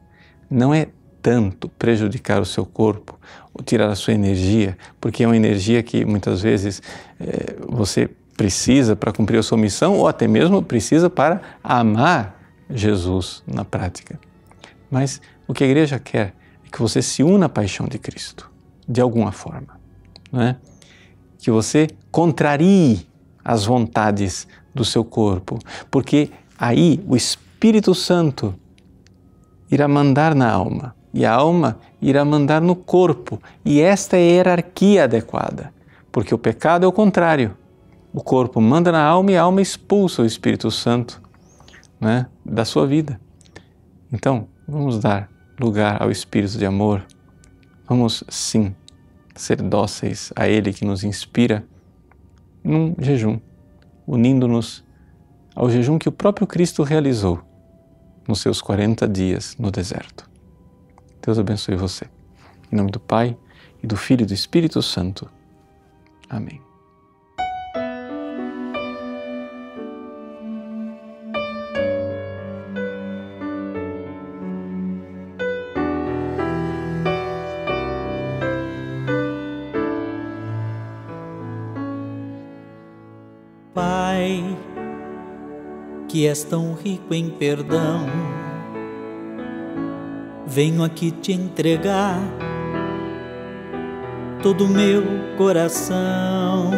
não 0.48 0.72
é 0.72 0.86
tanto 1.20 1.68
prejudicar 1.68 2.40
o 2.40 2.46
seu 2.46 2.64
corpo 2.64 3.20
ou 3.52 3.62
tirar 3.62 3.90
a 3.90 3.94
sua 3.94 4.14
energia, 4.14 4.74
porque 4.98 5.22
é 5.22 5.26
uma 5.26 5.36
energia 5.36 5.82
que 5.82 6.02
muitas 6.02 6.40
vezes 6.40 6.80
é, 7.20 7.54
você 7.68 8.08
precisa 8.34 8.96
para 8.96 9.12
cumprir 9.12 9.36
a 9.36 9.42
sua 9.42 9.58
missão 9.58 9.98
ou 9.98 10.08
até 10.08 10.26
mesmo 10.26 10.62
precisa 10.62 11.10
para 11.10 11.42
amar 11.62 12.42
Jesus 12.70 13.42
na 13.46 13.66
prática. 13.66 14.18
Mas 14.90 15.20
o 15.46 15.52
que 15.52 15.62
a 15.62 15.66
igreja 15.66 15.98
quer 15.98 16.34
é 16.64 16.70
que 16.72 16.80
você 16.80 17.02
se 17.02 17.22
una 17.22 17.44
à 17.44 17.48
paixão 17.50 17.86
de 17.86 17.98
Cristo, 17.98 18.50
de 18.88 19.02
alguma 19.02 19.30
forma. 19.30 19.78
Não 20.32 20.40
é? 20.40 20.56
Que 21.36 21.50
você 21.50 21.86
contrarie 22.10 23.06
as 23.44 23.66
vontades 23.66 24.48
do 24.74 24.86
seu 24.86 25.04
corpo, 25.04 25.58
porque 25.90 26.30
aí 26.58 26.98
o 27.06 27.14
Espírito 27.14 27.41
Santo 27.94 28.54
irá 29.70 29.86
mandar 29.86 30.34
na 30.34 30.50
alma 30.50 30.96
e 31.14 31.24
a 31.24 31.32
alma 31.32 31.78
irá 32.00 32.24
mandar 32.24 32.60
no 32.60 32.74
corpo, 32.74 33.40
e 33.64 33.80
esta 33.80 34.16
é 34.16 34.20
a 34.20 34.32
hierarquia 34.32 35.04
adequada, 35.04 35.72
porque 36.10 36.34
o 36.34 36.38
pecado 36.38 36.84
é 36.84 36.88
o 36.88 36.92
contrário. 36.92 37.56
O 38.12 38.20
corpo 38.20 38.60
manda 38.60 38.90
na 38.90 39.04
alma 39.04 39.30
e 39.30 39.36
a 39.36 39.42
alma 39.42 39.62
expulsa 39.62 40.22
o 40.22 40.26
Espírito 40.26 40.70
Santo 40.70 41.22
né, 42.00 42.26
da 42.44 42.64
sua 42.64 42.86
vida. 42.86 43.20
Então, 44.12 44.48
vamos 44.66 44.98
dar 44.98 45.30
lugar 45.60 46.02
ao 46.02 46.10
Espírito 46.10 46.58
de 46.58 46.66
amor. 46.66 47.04
Vamos, 47.88 48.24
sim, 48.28 48.74
ser 49.36 49.62
dóceis 49.62 50.32
a 50.34 50.48
Ele 50.48 50.72
que 50.72 50.84
nos 50.84 51.04
inspira 51.04 51.64
num 52.64 52.94
jejum, 52.98 53.38
unindo-nos 54.06 54.84
ao 55.54 55.70
jejum 55.70 55.98
que 55.98 56.08
o 56.08 56.12
próprio 56.12 56.46
Cristo 56.46 56.82
realizou 56.82 57.51
nos 58.26 58.40
seus 58.40 58.60
40 58.60 59.08
dias 59.08 59.56
no 59.58 59.70
deserto. 59.70 60.28
Deus 61.24 61.38
abençoe 61.38 61.76
você. 61.76 62.06
Em 62.70 62.76
nome 62.76 62.90
do 62.90 63.00
Pai, 63.00 63.36
e 63.82 63.86
do 63.86 63.96
Filho 63.96 64.22
e 64.22 64.26
do 64.26 64.32
Espírito 64.32 64.80
Santo. 64.80 65.28
Amém. 66.28 66.60
Que 86.12 86.26
és 86.26 86.44
tão 86.44 86.74
rico 86.74 87.14
em 87.14 87.30
perdão. 87.30 88.04
Venho 90.46 90.84
aqui 90.84 91.10
te 91.10 91.32
entregar 91.32 92.18
todo 94.42 94.66
o 94.66 94.68
meu 94.68 95.02
coração, 95.38 96.70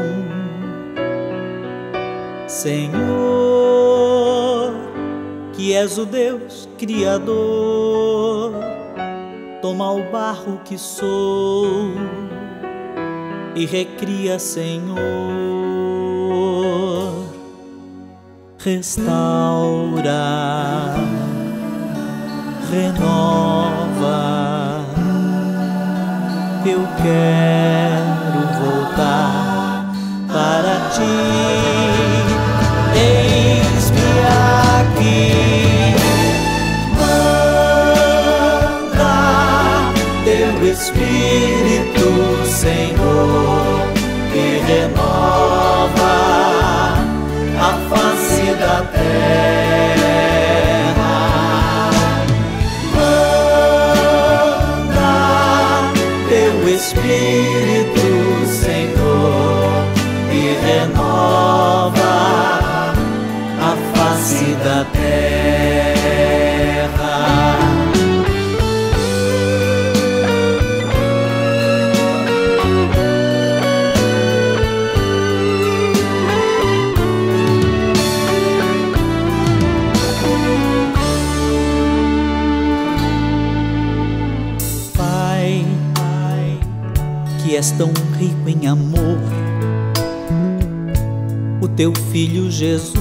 Senhor, 2.46 2.92
que 5.52 5.74
és 5.74 5.98
o 5.98 6.06
Deus 6.06 6.68
Criador. 6.78 8.52
Toma 9.60 9.90
o 9.90 10.12
barro 10.12 10.60
que 10.64 10.78
sou 10.78 11.90
e 13.56 13.66
recria, 13.66 14.38
Senhor 14.38 15.53
restaura, 18.64 20.24
renova. 22.70 24.22
Eu 26.64 26.80
quero 27.02 28.40
voltar 28.64 29.92
para 30.28 30.74
ti. 30.94 31.18
Eis-me 32.96 34.10
aqui. 34.80 35.20
Manda 36.98 39.14
teu 40.24 40.54
Espírito, 40.72 41.53
terra. 48.94 50.30
Manda 54.84 55.92
teu 56.28 56.56
Espírito, 56.68 58.08
Senhor, 58.46 59.84
e 60.32 60.56
renova 60.66 62.14
a 63.60 63.72
face 63.94 64.46
da 64.64 64.78
terra. 64.92 65.03
Em 88.50 88.66
amor. 88.66 89.18
O 91.60 91.68
teu 91.68 91.92
filho 92.12 92.50
Jesus 92.50 92.94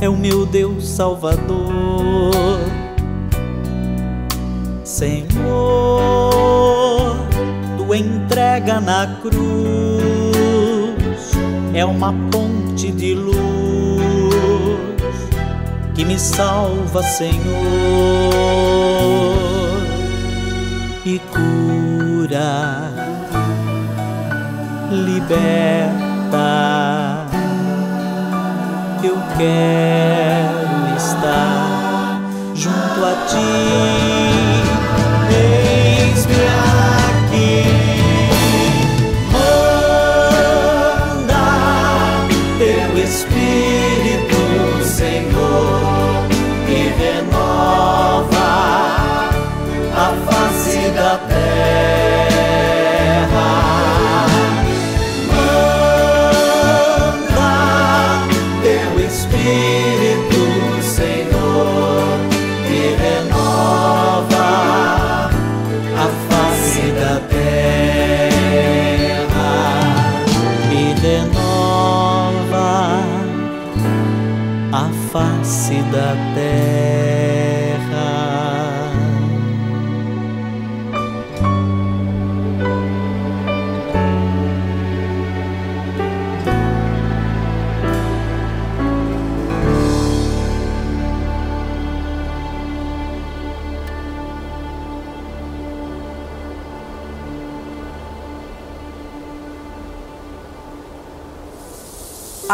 é 0.00 0.08
o 0.08 0.16
meu 0.16 0.46
Deus 0.46 0.88
Salvador. 0.88 2.30
Senhor, 4.84 5.28
tua 7.76 7.96
entrega 7.96 8.80
na 8.80 9.18
cruz 9.20 9.40
é 11.74 11.84
uma 11.84 12.12
ponte 12.30 12.90
de 12.90 13.14
luz 13.14 13.40
que 15.94 16.04
me 16.04 16.18
salva, 16.18 17.02
Senhor 17.02 17.40
liberta. 25.30 27.26
Eu 29.02 29.16
quero 29.38 30.96
estar 30.96 32.20
junto 32.54 33.04
a 33.04 33.26
ti. 33.28 34.39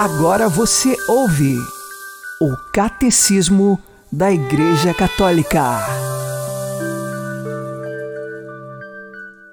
Agora 0.07 0.49
você 0.49 0.97
ouve 1.09 1.57
o 2.41 2.57
Catecismo 2.73 3.77
da 4.13 4.31
Igreja 4.31 4.95
Católica. 4.95 5.81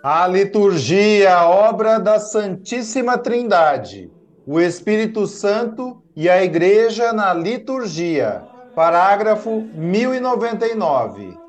A 0.03 0.27
liturgia, 0.27 1.47
obra 1.47 1.97
da 1.97 2.19
Santíssima 2.19 3.17
Trindade, 3.17 4.11
o 4.45 4.59
Espírito 4.59 5.25
Santo 5.25 6.03
e 6.15 6.29
a 6.29 6.43
Igreja 6.43 7.11
na 7.11 7.33
liturgia. 7.33 8.43
Parágrafo 8.75 9.67
1099. 9.73 11.42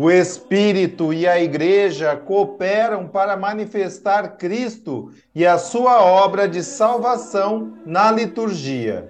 O 0.00 0.12
Espírito 0.12 1.12
e 1.12 1.26
a 1.26 1.40
Igreja 1.40 2.14
cooperam 2.14 3.08
para 3.08 3.36
manifestar 3.36 4.36
Cristo 4.36 5.10
e 5.34 5.44
a 5.44 5.58
sua 5.58 6.00
obra 6.00 6.48
de 6.48 6.62
salvação 6.62 7.72
na 7.84 8.12
liturgia, 8.12 9.08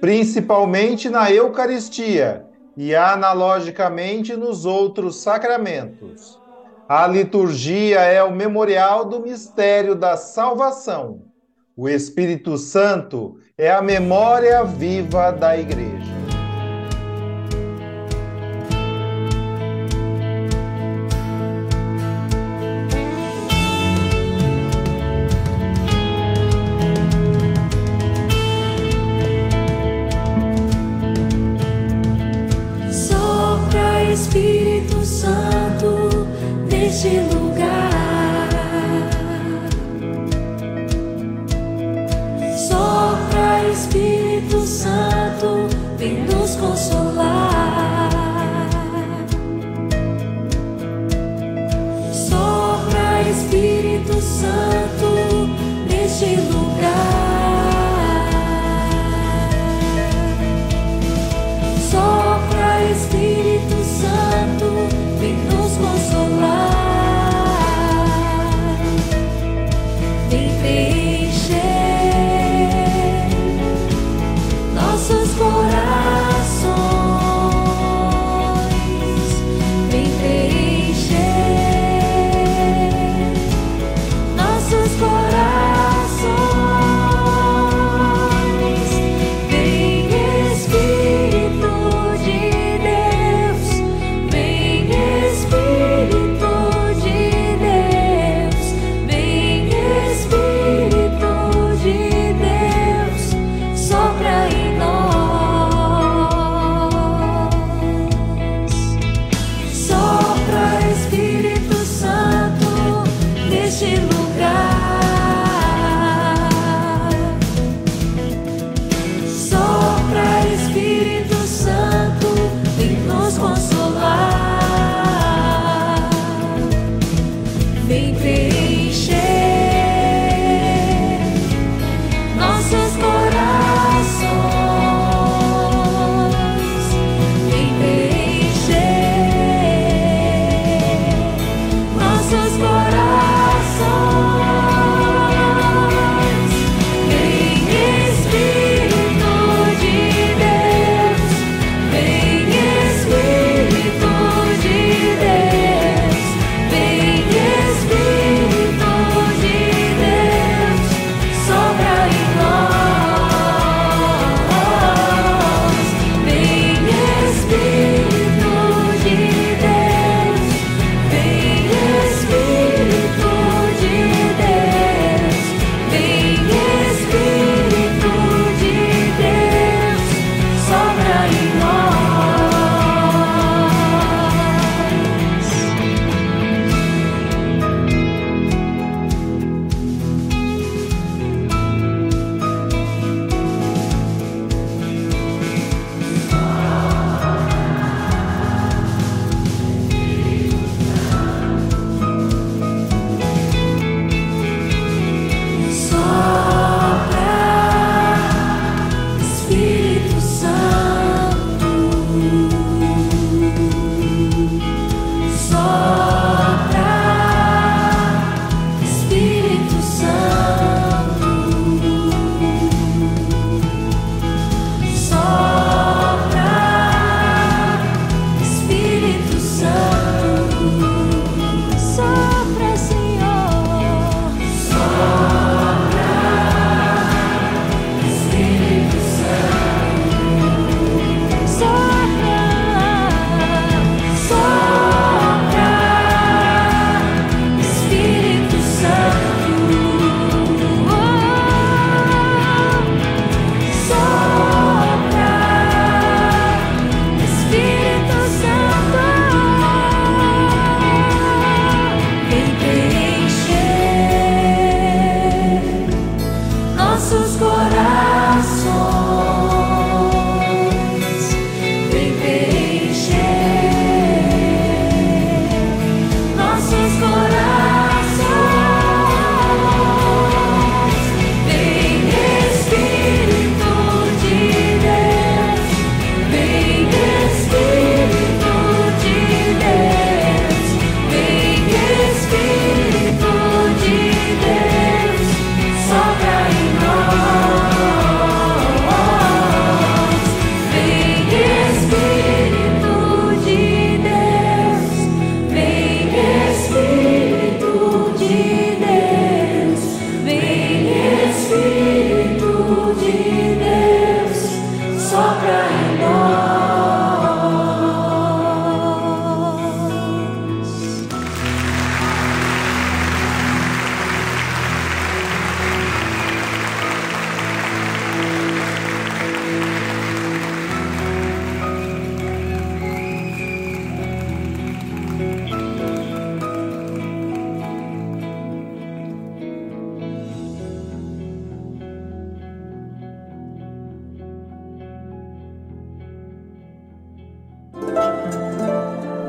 principalmente 0.00 1.08
na 1.08 1.30
Eucaristia 1.30 2.44
e 2.76 2.92
analogicamente 2.92 4.34
nos 4.34 4.64
outros 4.66 5.22
sacramentos. 5.22 6.36
A 6.88 7.06
liturgia 7.06 8.00
é 8.00 8.20
o 8.20 8.34
memorial 8.34 9.04
do 9.04 9.20
mistério 9.20 9.94
da 9.94 10.16
salvação. 10.16 11.22
O 11.76 11.88
Espírito 11.88 12.58
Santo 12.58 13.36
é 13.56 13.70
a 13.70 13.80
memória 13.80 14.64
viva 14.64 15.30
da 15.30 15.56
Igreja. 15.56 16.15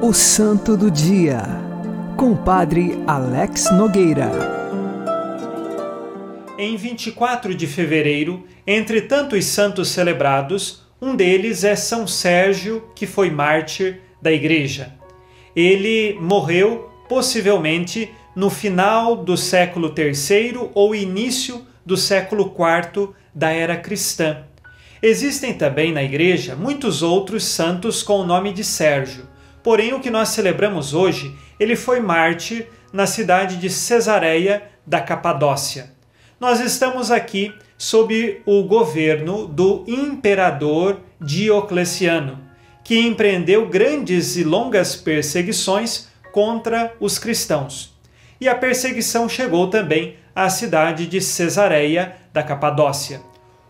O 0.08 0.14
Santo 0.14 0.78
do 0.78 0.90
Dia, 0.90 1.44
com 2.16 2.32
o 2.32 2.38
Padre 2.38 2.98
Alex 3.06 3.70
Nogueira. 3.74 4.32
Em 6.58 6.78
24 6.78 7.54
de 7.54 7.68
fevereiro, 7.68 8.46
entre 8.66 9.02
tantos 9.02 9.44
santos 9.44 9.90
celebrados, 9.90 10.82
um 11.02 11.14
deles 11.14 11.66
é 11.66 11.76
São 11.76 12.08
Sérgio, 12.08 12.90
que 12.96 13.06
foi 13.06 13.30
mártir 13.30 14.00
da 14.22 14.32
Igreja. 14.32 14.94
Ele 15.54 16.18
morreu, 16.22 16.90
possivelmente, 17.10 18.10
no 18.34 18.50
final 18.50 19.14
do 19.14 19.36
século 19.36 19.94
III 19.94 20.70
ou 20.74 20.96
início 20.96 21.68
do 21.86 21.98
século 21.98 22.56
IV 22.58 23.10
da 23.36 23.50
era 23.50 23.76
cristã. 23.76 24.46
Existem 25.04 25.54
também 25.54 25.92
na 25.92 26.02
Igreja 26.02 26.56
muitos 26.56 27.04
outros 27.04 27.44
santos 27.44 28.02
com 28.02 28.22
o 28.22 28.26
nome 28.26 28.54
de 28.54 28.64
Sérgio 28.64 29.36
Porém, 29.68 29.94
o 29.94 30.00
que 30.00 30.10
nós 30.10 30.30
celebramos 30.30 30.94
hoje, 30.94 31.36
ele 31.60 31.76
foi 31.76 32.00
mártir 32.00 32.68
na 32.94 33.06
cidade 33.06 33.58
de 33.58 33.70
Cesareia 33.70 34.64
da 34.86 35.02
Capadócia. 35.02 35.92
Nós 36.40 36.62
estamos 36.62 37.12
aqui 37.12 37.54
sob 37.78 38.42
o 38.46 38.64
governo 38.64 39.46
do 39.46 39.84
imperador 39.86 41.02
Diocleciano, 41.20 42.40
que 42.82 42.98
empreendeu 42.98 43.68
grandes 43.68 44.38
e 44.38 44.44
longas 44.46 44.96
perseguições 44.96 46.08
contra 46.32 46.94
os 46.98 47.20
cristãos. 47.20 47.94
E 48.40 48.48
a 48.48 48.56
perseguição 48.56 49.28
chegou 49.28 49.70
também 49.70 50.16
à 50.34 50.50
cidade 50.50 51.08
de 51.08 51.20
Cesareia 51.20 52.16
da 52.32 52.42
Capadócia. 52.42 53.20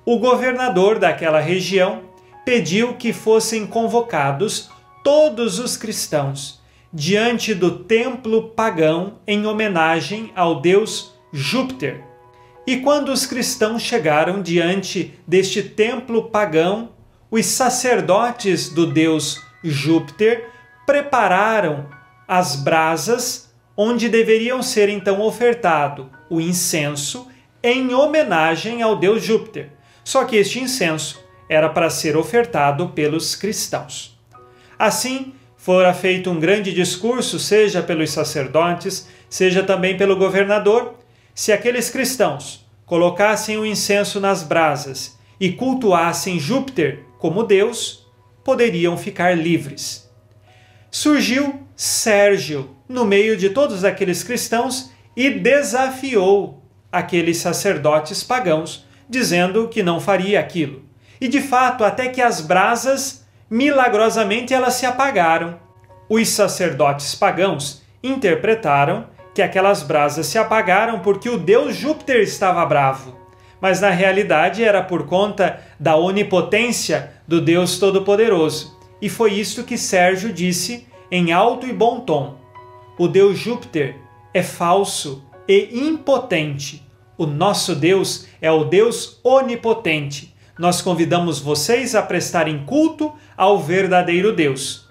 O 0.06 0.20
governador 0.20 1.00
daquela 1.00 1.40
região 1.40 2.04
pediu 2.46 2.94
que 2.94 3.12
fossem 3.12 3.66
convocados 3.66 4.70
todos 5.08 5.58
os 5.58 5.78
cristãos 5.78 6.60
diante 6.92 7.56
do 7.56 7.80
templo 7.80 8.50
pagão 8.50 9.20
em 9.26 9.46
homenagem 9.46 10.34
ao 10.36 10.60
deus 10.60 11.14
Júpiter. 11.32 12.04
E 12.68 12.82
quando 12.82 13.08
os 13.08 13.26
cristãos 13.26 13.82
chegaram 13.82 14.42
diante 14.42 15.18
deste 15.26 15.64
templo 15.64 16.30
pagão, 16.30 16.90
os 17.32 17.46
sacerdotes 17.46 18.68
do 18.68 18.86
deus 18.86 19.42
Júpiter 19.64 20.50
prepararam 20.86 21.88
as 22.28 22.58
brasas 22.58 23.50
onde 23.78 24.10
deveriam 24.10 24.62
ser 24.62 24.90
então 24.90 25.22
ofertado 25.22 26.12
o 26.30 26.42
incenso 26.42 27.30
em 27.64 27.94
homenagem 27.94 28.82
ao 28.82 28.98
deus 28.98 29.24
Júpiter. 29.24 29.72
Só 30.04 30.26
que 30.26 30.36
este 30.36 30.60
incenso 30.60 31.18
era 31.48 31.70
para 31.70 31.90
ser 31.90 32.18
ofertado 32.18 32.90
pelos 32.90 33.36
cristãos. 33.36 34.17
Assim, 34.78 35.34
fora 35.56 35.94
feito 35.94 36.30
um 36.30 36.40
grande 36.40 36.74
discurso, 36.74 37.40
seja 37.40 37.82
pelos 37.82 38.12
sacerdotes, 38.12 39.08
seja 39.30 39.64
também 39.64 39.98
pelo 39.98 40.16
governador, 40.16 40.96
se 41.34 41.52
aqueles 41.52 41.90
cristãos 41.90 42.66
colocassem 42.86 43.58
o 43.58 43.66
incenso 43.66 44.20
nas 44.20 44.44
brasas 44.44 45.18
e 45.40 45.52
cultuassem 45.52 46.40
Júpiter 46.40 47.04
como 47.20 47.44
Deus, 47.44 48.08
poderiam 48.44 48.98
ficar 48.98 49.38
livres. 49.38 50.10
Surgiu 50.90 51.68
Sérgio 51.76 52.76
no 52.88 53.06
meio 53.06 53.36
de 53.36 53.50
todos 53.50 53.84
aqueles 53.84 54.24
cristãos 54.24 54.90
e 55.16 55.30
desafiou 55.30 56.64
aqueles 56.92 57.38
sacerdotes 57.38 58.24
pagãos, 58.24 58.86
dizendo 59.10 59.68
que 59.68 59.84
não 59.84 60.00
faria 60.00 60.40
aquilo. 60.40 60.84
E 61.20 61.28
de 61.28 61.42
fato, 61.42 61.84
até 61.84 62.08
que 62.08 62.22
as 62.22 62.40
brasas 62.40 63.27
milagrosamente 63.50 64.54
elas 64.54 64.76
se 64.76 64.86
apagaram. 64.86 65.60
Os 66.10 66.30
sacerdotes 66.30 67.16
pagãos 67.16 67.82
interpretaram 68.02 69.08
que 69.34 69.42
aquelas 69.42 69.84
brasas 69.84 70.26
se 70.26 70.38
apagaram 70.38 71.00
porque 71.00 71.30
o 71.30 71.38
deus 71.38 71.76
Júpiter 71.76 72.22
estava 72.22 72.66
bravo, 72.66 73.16
mas 73.62 73.82
na 73.82 73.90
realidade 73.90 74.64
era 74.64 74.82
por 74.82 75.06
conta 75.06 75.60
da 75.80 75.96
onipotência 75.96 77.12
do 77.28 77.42
Deus 77.42 77.78
Todo-Poderoso. 77.78 78.78
E 79.02 79.10
foi 79.10 79.34
isto 79.34 79.64
que 79.64 79.78
Sérgio 79.78 80.34
disse 80.34 80.88
em 81.12 81.32
alto 81.32 81.68
e 81.68 81.74
bom 81.74 82.00
tom. 82.00 82.38
O 82.98 83.08
deus 83.08 83.38
Júpiter 83.38 83.96
é 84.34 84.42
falso 84.42 85.24
e 85.48 85.88
impotente. 85.88 86.84
O 87.18 87.26
nosso 87.26 87.76
Deus 87.76 88.28
é 88.42 88.52
o 88.52 88.64
Deus 88.64 89.20
onipotente 89.24 90.36
nós 90.58 90.82
convidamos 90.82 91.40
vocês 91.40 91.94
a 91.94 92.02
prestarem 92.02 92.64
culto 92.66 93.14
ao 93.38 93.60
verdadeiro 93.60 94.34
Deus. 94.34 94.88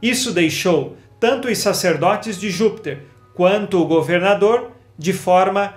Isso 0.00 0.32
deixou 0.32 0.96
tanto 1.18 1.48
os 1.48 1.58
sacerdotes 1.58 2.38
de 2.40 2.48
Júpiter 2.48 3.02
quanto 3.34 3.82
o 3.82 3.86
governador 3.86 4.70
de 4.96 5.12
forma 5.12 5.74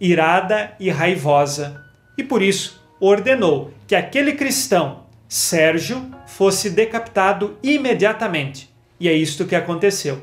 irada 0.00 0.74
e 0.78 0.90
raivosa. 0.90 1.82
E 2.16 2.22
por 2.22 2.42
isso 2.42 2.82
ordenou 3.00 3.72
que 3.86 3.94
aquele 3.94 4.32
cristão, 4.32 5.04
Sérgio, 5.28 6.10
fosse 6.26 6.70
decapitado 6.70 7.56
imediatamente. 7.62 8.70
E 9.00 9.08
é 9.08 9.12
isto 9.12 9.46
que 9.46 9.56
aconteceu. 9.56 10.22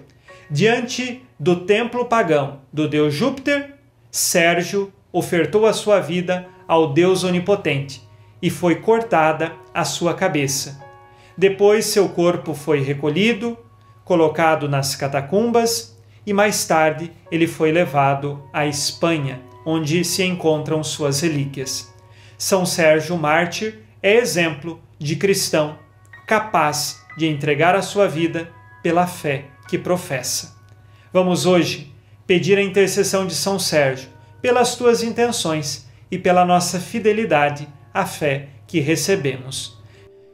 Diante 0.50 1.24
do 1.40 1.58
templo 1.66 2.06
pagão 2.06 2.62
do 2.72 2.88
deus 2.88 3.14
Júpiter, 3.14 3.76
Sérgio 4.12 4.92
ofertou 5.12 5.66
a 5.66 5.74
sua 5.74 6.00
vida 6.00 6.48
ao 6.68 6.94
Deus 6.94 7.24
onipotente 7.24 8.02
e 8.42 8.50
foi 8.50 8.76
cortada 8.76 9.54
a 9.74 9.84
sua 9.84 10.14
cabeça. 10.14 10.89
Depois 11.40 11.86
seu 11.86 12.10
corpo 12.10 12.54
foi 12.54 12.82
recolhido, 12.82 13.58
colocado 14.04 14.68
nas 14.68 14.94
catacumbas 14.94 15.98
e 16.26 16.34
mais 16.34 16.66
tarde 16.66 17.14
ele 17.32 17.48
foi 17.48 17.72
levado 17.72 18.44
à 18.52 18.68
Espanha, 18.68 19.40
onde 19.66 20.04
se 20.04 20.22
encontram 20.22 20.84
suas 20.84 21.22
relíquias. 21.22 21.94
São 22.38 22.66
Sérgio 22.66 23.18
Mártir 23.18 23.80
é 24.04 24.16
exemplo 24.16 24.82
de 25.00 25.16
cristão 25.16 25.80
capaz 26.28 27.02
de 27.18 27.26
entregar 27.26 27.74
a 27.74 27.82
sua 27.82 28.06
vida 28.06 28.52
pela 28.84 29.08
fé 29.08 29.46
que 29.70 29.78
professa. 29.78 30.58
Vamos 31.14 31.46
hoje 31.46 31.96
pedir 32.28 32.58
a 32.58 32.62
intercessão 32.62 33.26
de 33.26 33.34
São 33.34 33.58
Sérgio 33.58 34.10
pelas 34.42 34.76
tuas 34.76 35.02
intenções 35.02 35.88
e 36.12 36.18
pela 36.18 36.44
nossa 36.44 36.82
fidelidade 36.82 37.66
a 37.94 38.06
fé 38.06 38.50
que 38.68 38.82
recebemos. 38.82 39.79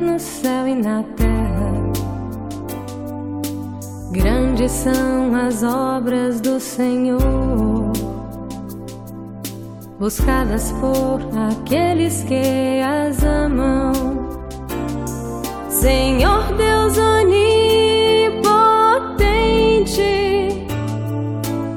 No 0.00 0.18
céu 0.18 0.66
e 0.68 0.74
na 0.74 1.02
terra. 1.16 1.36
Grandes 4.10 4.72
são 4.72 5.34
as 5.34 5.62
obras 5.62 6.40
do 6.40 6.58
Senhor, 6.58 7.92
buscadas 9.98 10.72
por 10.72 11.20
aqueles 11.50 12.24
que 12.24 12.80
as 12.80 13.22
amam. 13.22 13.92
Senhor 15.68 16.44
Deus 16.54 16.96
onipotente, 16.96 18.36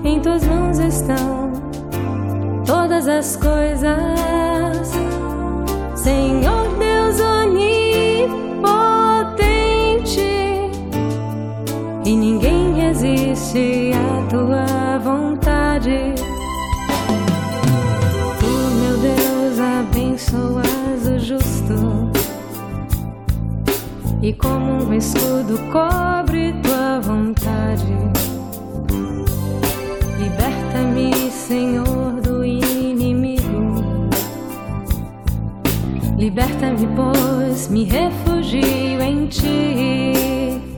em 0.03 0.19
tuas 0.21 0.43
mãos 0.45 0.79
estão 0.79 1.51
todas 2.65 3.07
as 3.07 3.35
coisas. 3.35 3.89
Senhor 5.95 6.68
resiste 13.39 13.91
à 13.93 14.27
tua 14.27 14.97
vontade. 14.99 16.13
Tu, 18.39 18.45
meu 18.45 18.97
Deus, 18.97 19.59
abençoas 19.59 21.07
o 21.07 21.19
justo 21.19 22.11
e 24.21 24.33
como 24.33 24.83
um 24.83 24.93
escudo 24.93 25.57
cobre 25.71 26.53
tua 26.61 26.99
vontade. 26.99 27.85
Liberta-me, 30.19 31.31
Senhor, 31.31 32.19
do 32.21 32.43
inimigo. 32.43 33.83
Liberta-me, 36.17 36.87
pois 36.95 37.69
me 37.69 37.85
refugio 37.85 39.01
em 39.01 39.27
ti. 39.27 40.68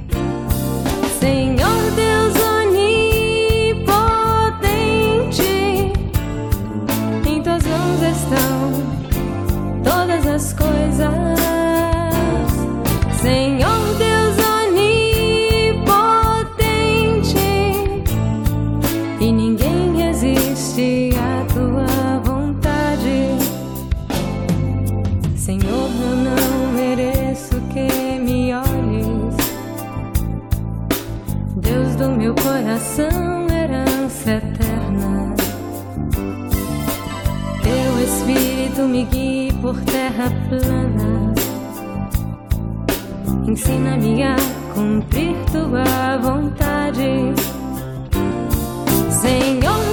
As 10.41 10.53
coisas. 10.53 11.40
Terra 40.21 40.29
plana. 40.49 41.33
Ensina-me 43.47 44.23
a 44.23 44.35
cumprir 44.73 45.35
tua 45.51 46.17
vontade. 46.17 47.33
Senhor 49.09 49.90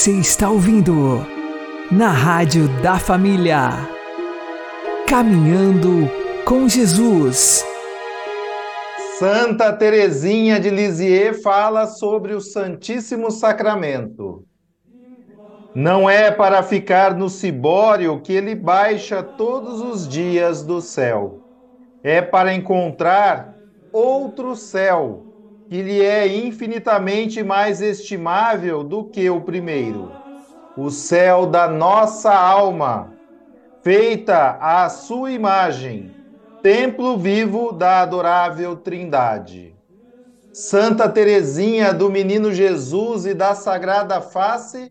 Você 0.00 0.12
está 0.12 0.48
ouvindo 0.48 1.26
na 1.92 2.08
Rádio 2.08 2.68
da 2.80 2.98
Família. 2.98 3.86
Caminhando 5.06 6.10
com 6.46 6.66
Jesus. 6.66 7.62
Santa 9.18 9.70
Teresinha 9.74 10.58
de 10.58 10.70
Lisieux 10.70 11.42
fala 11.42 11.86
sobre 11.86 12.32
o 12.32 12.40
Santíssimo 12.40 13.30
Sacramento. 13.30 14.42
Não 15.74 16.08
é 16.08 16.30
para 16.30 16.62
ficar 16.62 17.14
no 17.14 17.28
cibório 17.28 18.22
que 18.22 18.32
ele 18.32 18.54
baixa 18.54 19.22
todos 19.22 19.82
os 19.82 20.08
dias 20.08 20.62
do 20.62 20.80
céu. 20.80 21.40
É 22.02 22.22
para 22.22 22.54
encontrar 22.54 23.54
outro 23.92 24.56
céu, 24.56 25.29
que 25.70 25.82
lhe 25.82 26.02
é 26.04 26.26
infinitamente 26.26 27.44
mais 27.44 27.80
estimável 27.80 28.82
do 28.82 29.04
que 29.04 29.30
o 29.30 29.40
primeiro. 29.40 30.10
O 30.76 30.90
céu 30.90 31.46
da 31.46 31.68
nossa 31.68 32.34
alma, 32.34 33.12
feita 33.80 34.58
à 34.60 34.88
sua 34.88 35.30
imagem, 35.30 36.10
templo 36.60 37.16
vivo 37.16 37.70
da 37.70 38.00
adorável 38.00 38.74
Trindade. 38.74 39.76
Santa 40.52 41.08
Teresinha 41.08 41.94
do 41.94 42.10
Menino 42.10 42.52
Jesus 42.52 43.24
e 43.24 43.32
da 43.32 43.54
Sagrada 43.54 44.20
Face, 44.20 44.90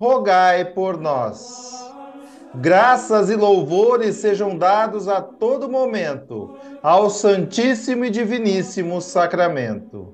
rogai 0.00 0.64
por 0.64 0.98
nós. 0.98 1.84
Graças 2.54 3.28
e 3.28 3.36
louvores 3.36 4.16
sejam 4.16 4.56
dados 4.56 5.06
a 5.06 5.20
todo 5.20 5.68
momento 5.68 6.56
ao 6.82 7.10
Santíssimo 7.10 8.04
e 8.04 8.10
Diviníssimo 8.10 9.00
Sacramento. 9.02 10.13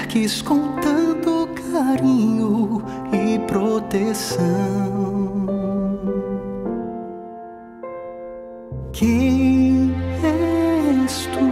Cerques 0.00 0.40
com 0.42 0.76
tanto 0.80 1.48
carinho 1.72 2.82
e 3.12 3.38
proteção? 3.40 4.40
Quem 8.92 9.94
és 10.22 11.26
tu, 11.26 11.50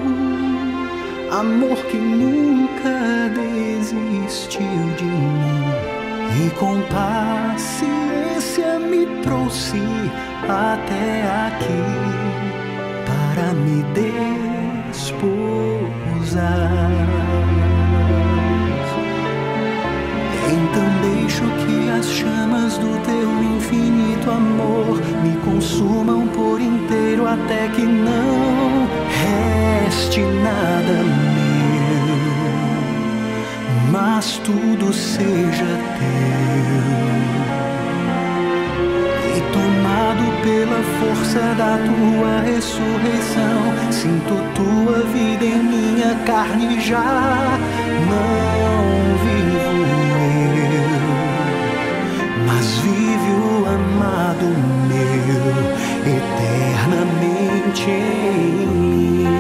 amor 1.34 1.76
que 1.86 1.96
nunca 1.96 3.28
desistiu 3.34 4.62
de 4.96 5.04
mim? 5.04 5.64
E 6.46 6.50
com 6.58 6.80
paciência 6.92 8.78
me 8.78 9.06
trouxe 9.22 9.82
até 10.44 11.22
aqui 11.46 11.82
para 13.06 13.52
me 13.54 13.82
desposar. 14.92 15.18
Chamas 22.18 22.78
do 22.78 22.90
teu 23.04 23.30
infinito 23.56 24.30
amor 24.30 25.00
me 25.22 25.36
consumam 25.44 26.26
por 26.28 26.60
inteiro 26.60 27.26
até 27.26 27.68
que 27.68 27.82
não 27.82 28.88
reste 29.08 30.20
nada 30.20 30.92
meu 30.92 31.48
mas 33.92 34.38
tudo 34.44 34.92
seja 34.92 35.70
teu. 35.98 36.78
E 39.36 39.40
tomado 39.52 40.24
pela 40.42 40.82
força 40.98 41.40
da 41.54 41.78
tua 41.88 42.40
ressurreição, 42.42 43.58
sinto 43.90 44.34
tua 44.54 44.98
vida 45.12 45.44
em 45.44 45.62
minha 45.62 46.14
carne 46.26 46.80
já. 46.80 47.58
Não 48.10 48.47
meu 54.46 55.74
eternamente 56.06 57.90
em 57.90 58.66
mim. 58.66 59.37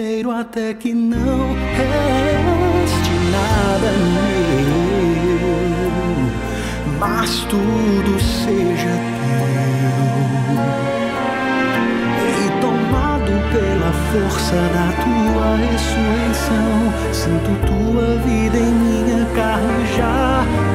inteiro 0.00 0.30
até 0.30 0.72
que 0.72 0.94
não 0.94 1.52
reste 1.76 3.12
nada 3.30 3.92
meu, 4.14 5.50
mas 6.98 7.40
tudo 7.40 8.18
seja 8.18 8.94
teu. 9.18 9.60
E 12.32 12.50
tomado 12.62 13.32
pela 13.52 13.92
força 14.10 14.56
da 14.72 14.88
tua 15.02 15.48
ressurreição, 15.56 16.76
sinto 17.12 17.50
tua 17.66 18.08
vida 18.24 18.56
em 18.58 18.72
minha 18.72 19.26
carne 19.34 19.84
já. 19.98 20.69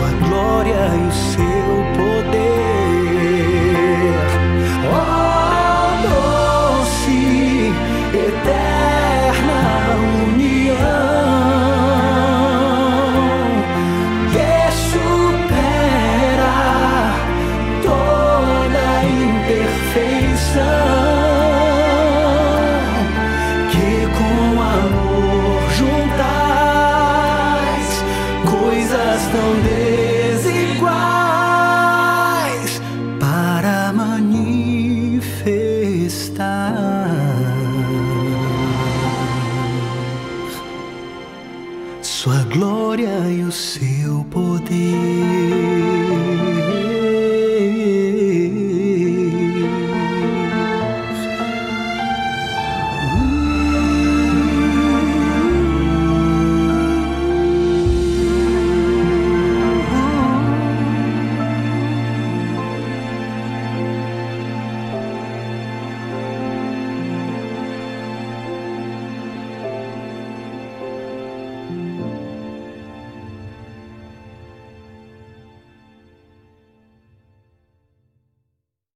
sua 0.00 0.10
glória 0.12 0.96
e 0.96 1.06
o 1.06 1.12
seu 1.12 1.94
poder. 1.94 2.09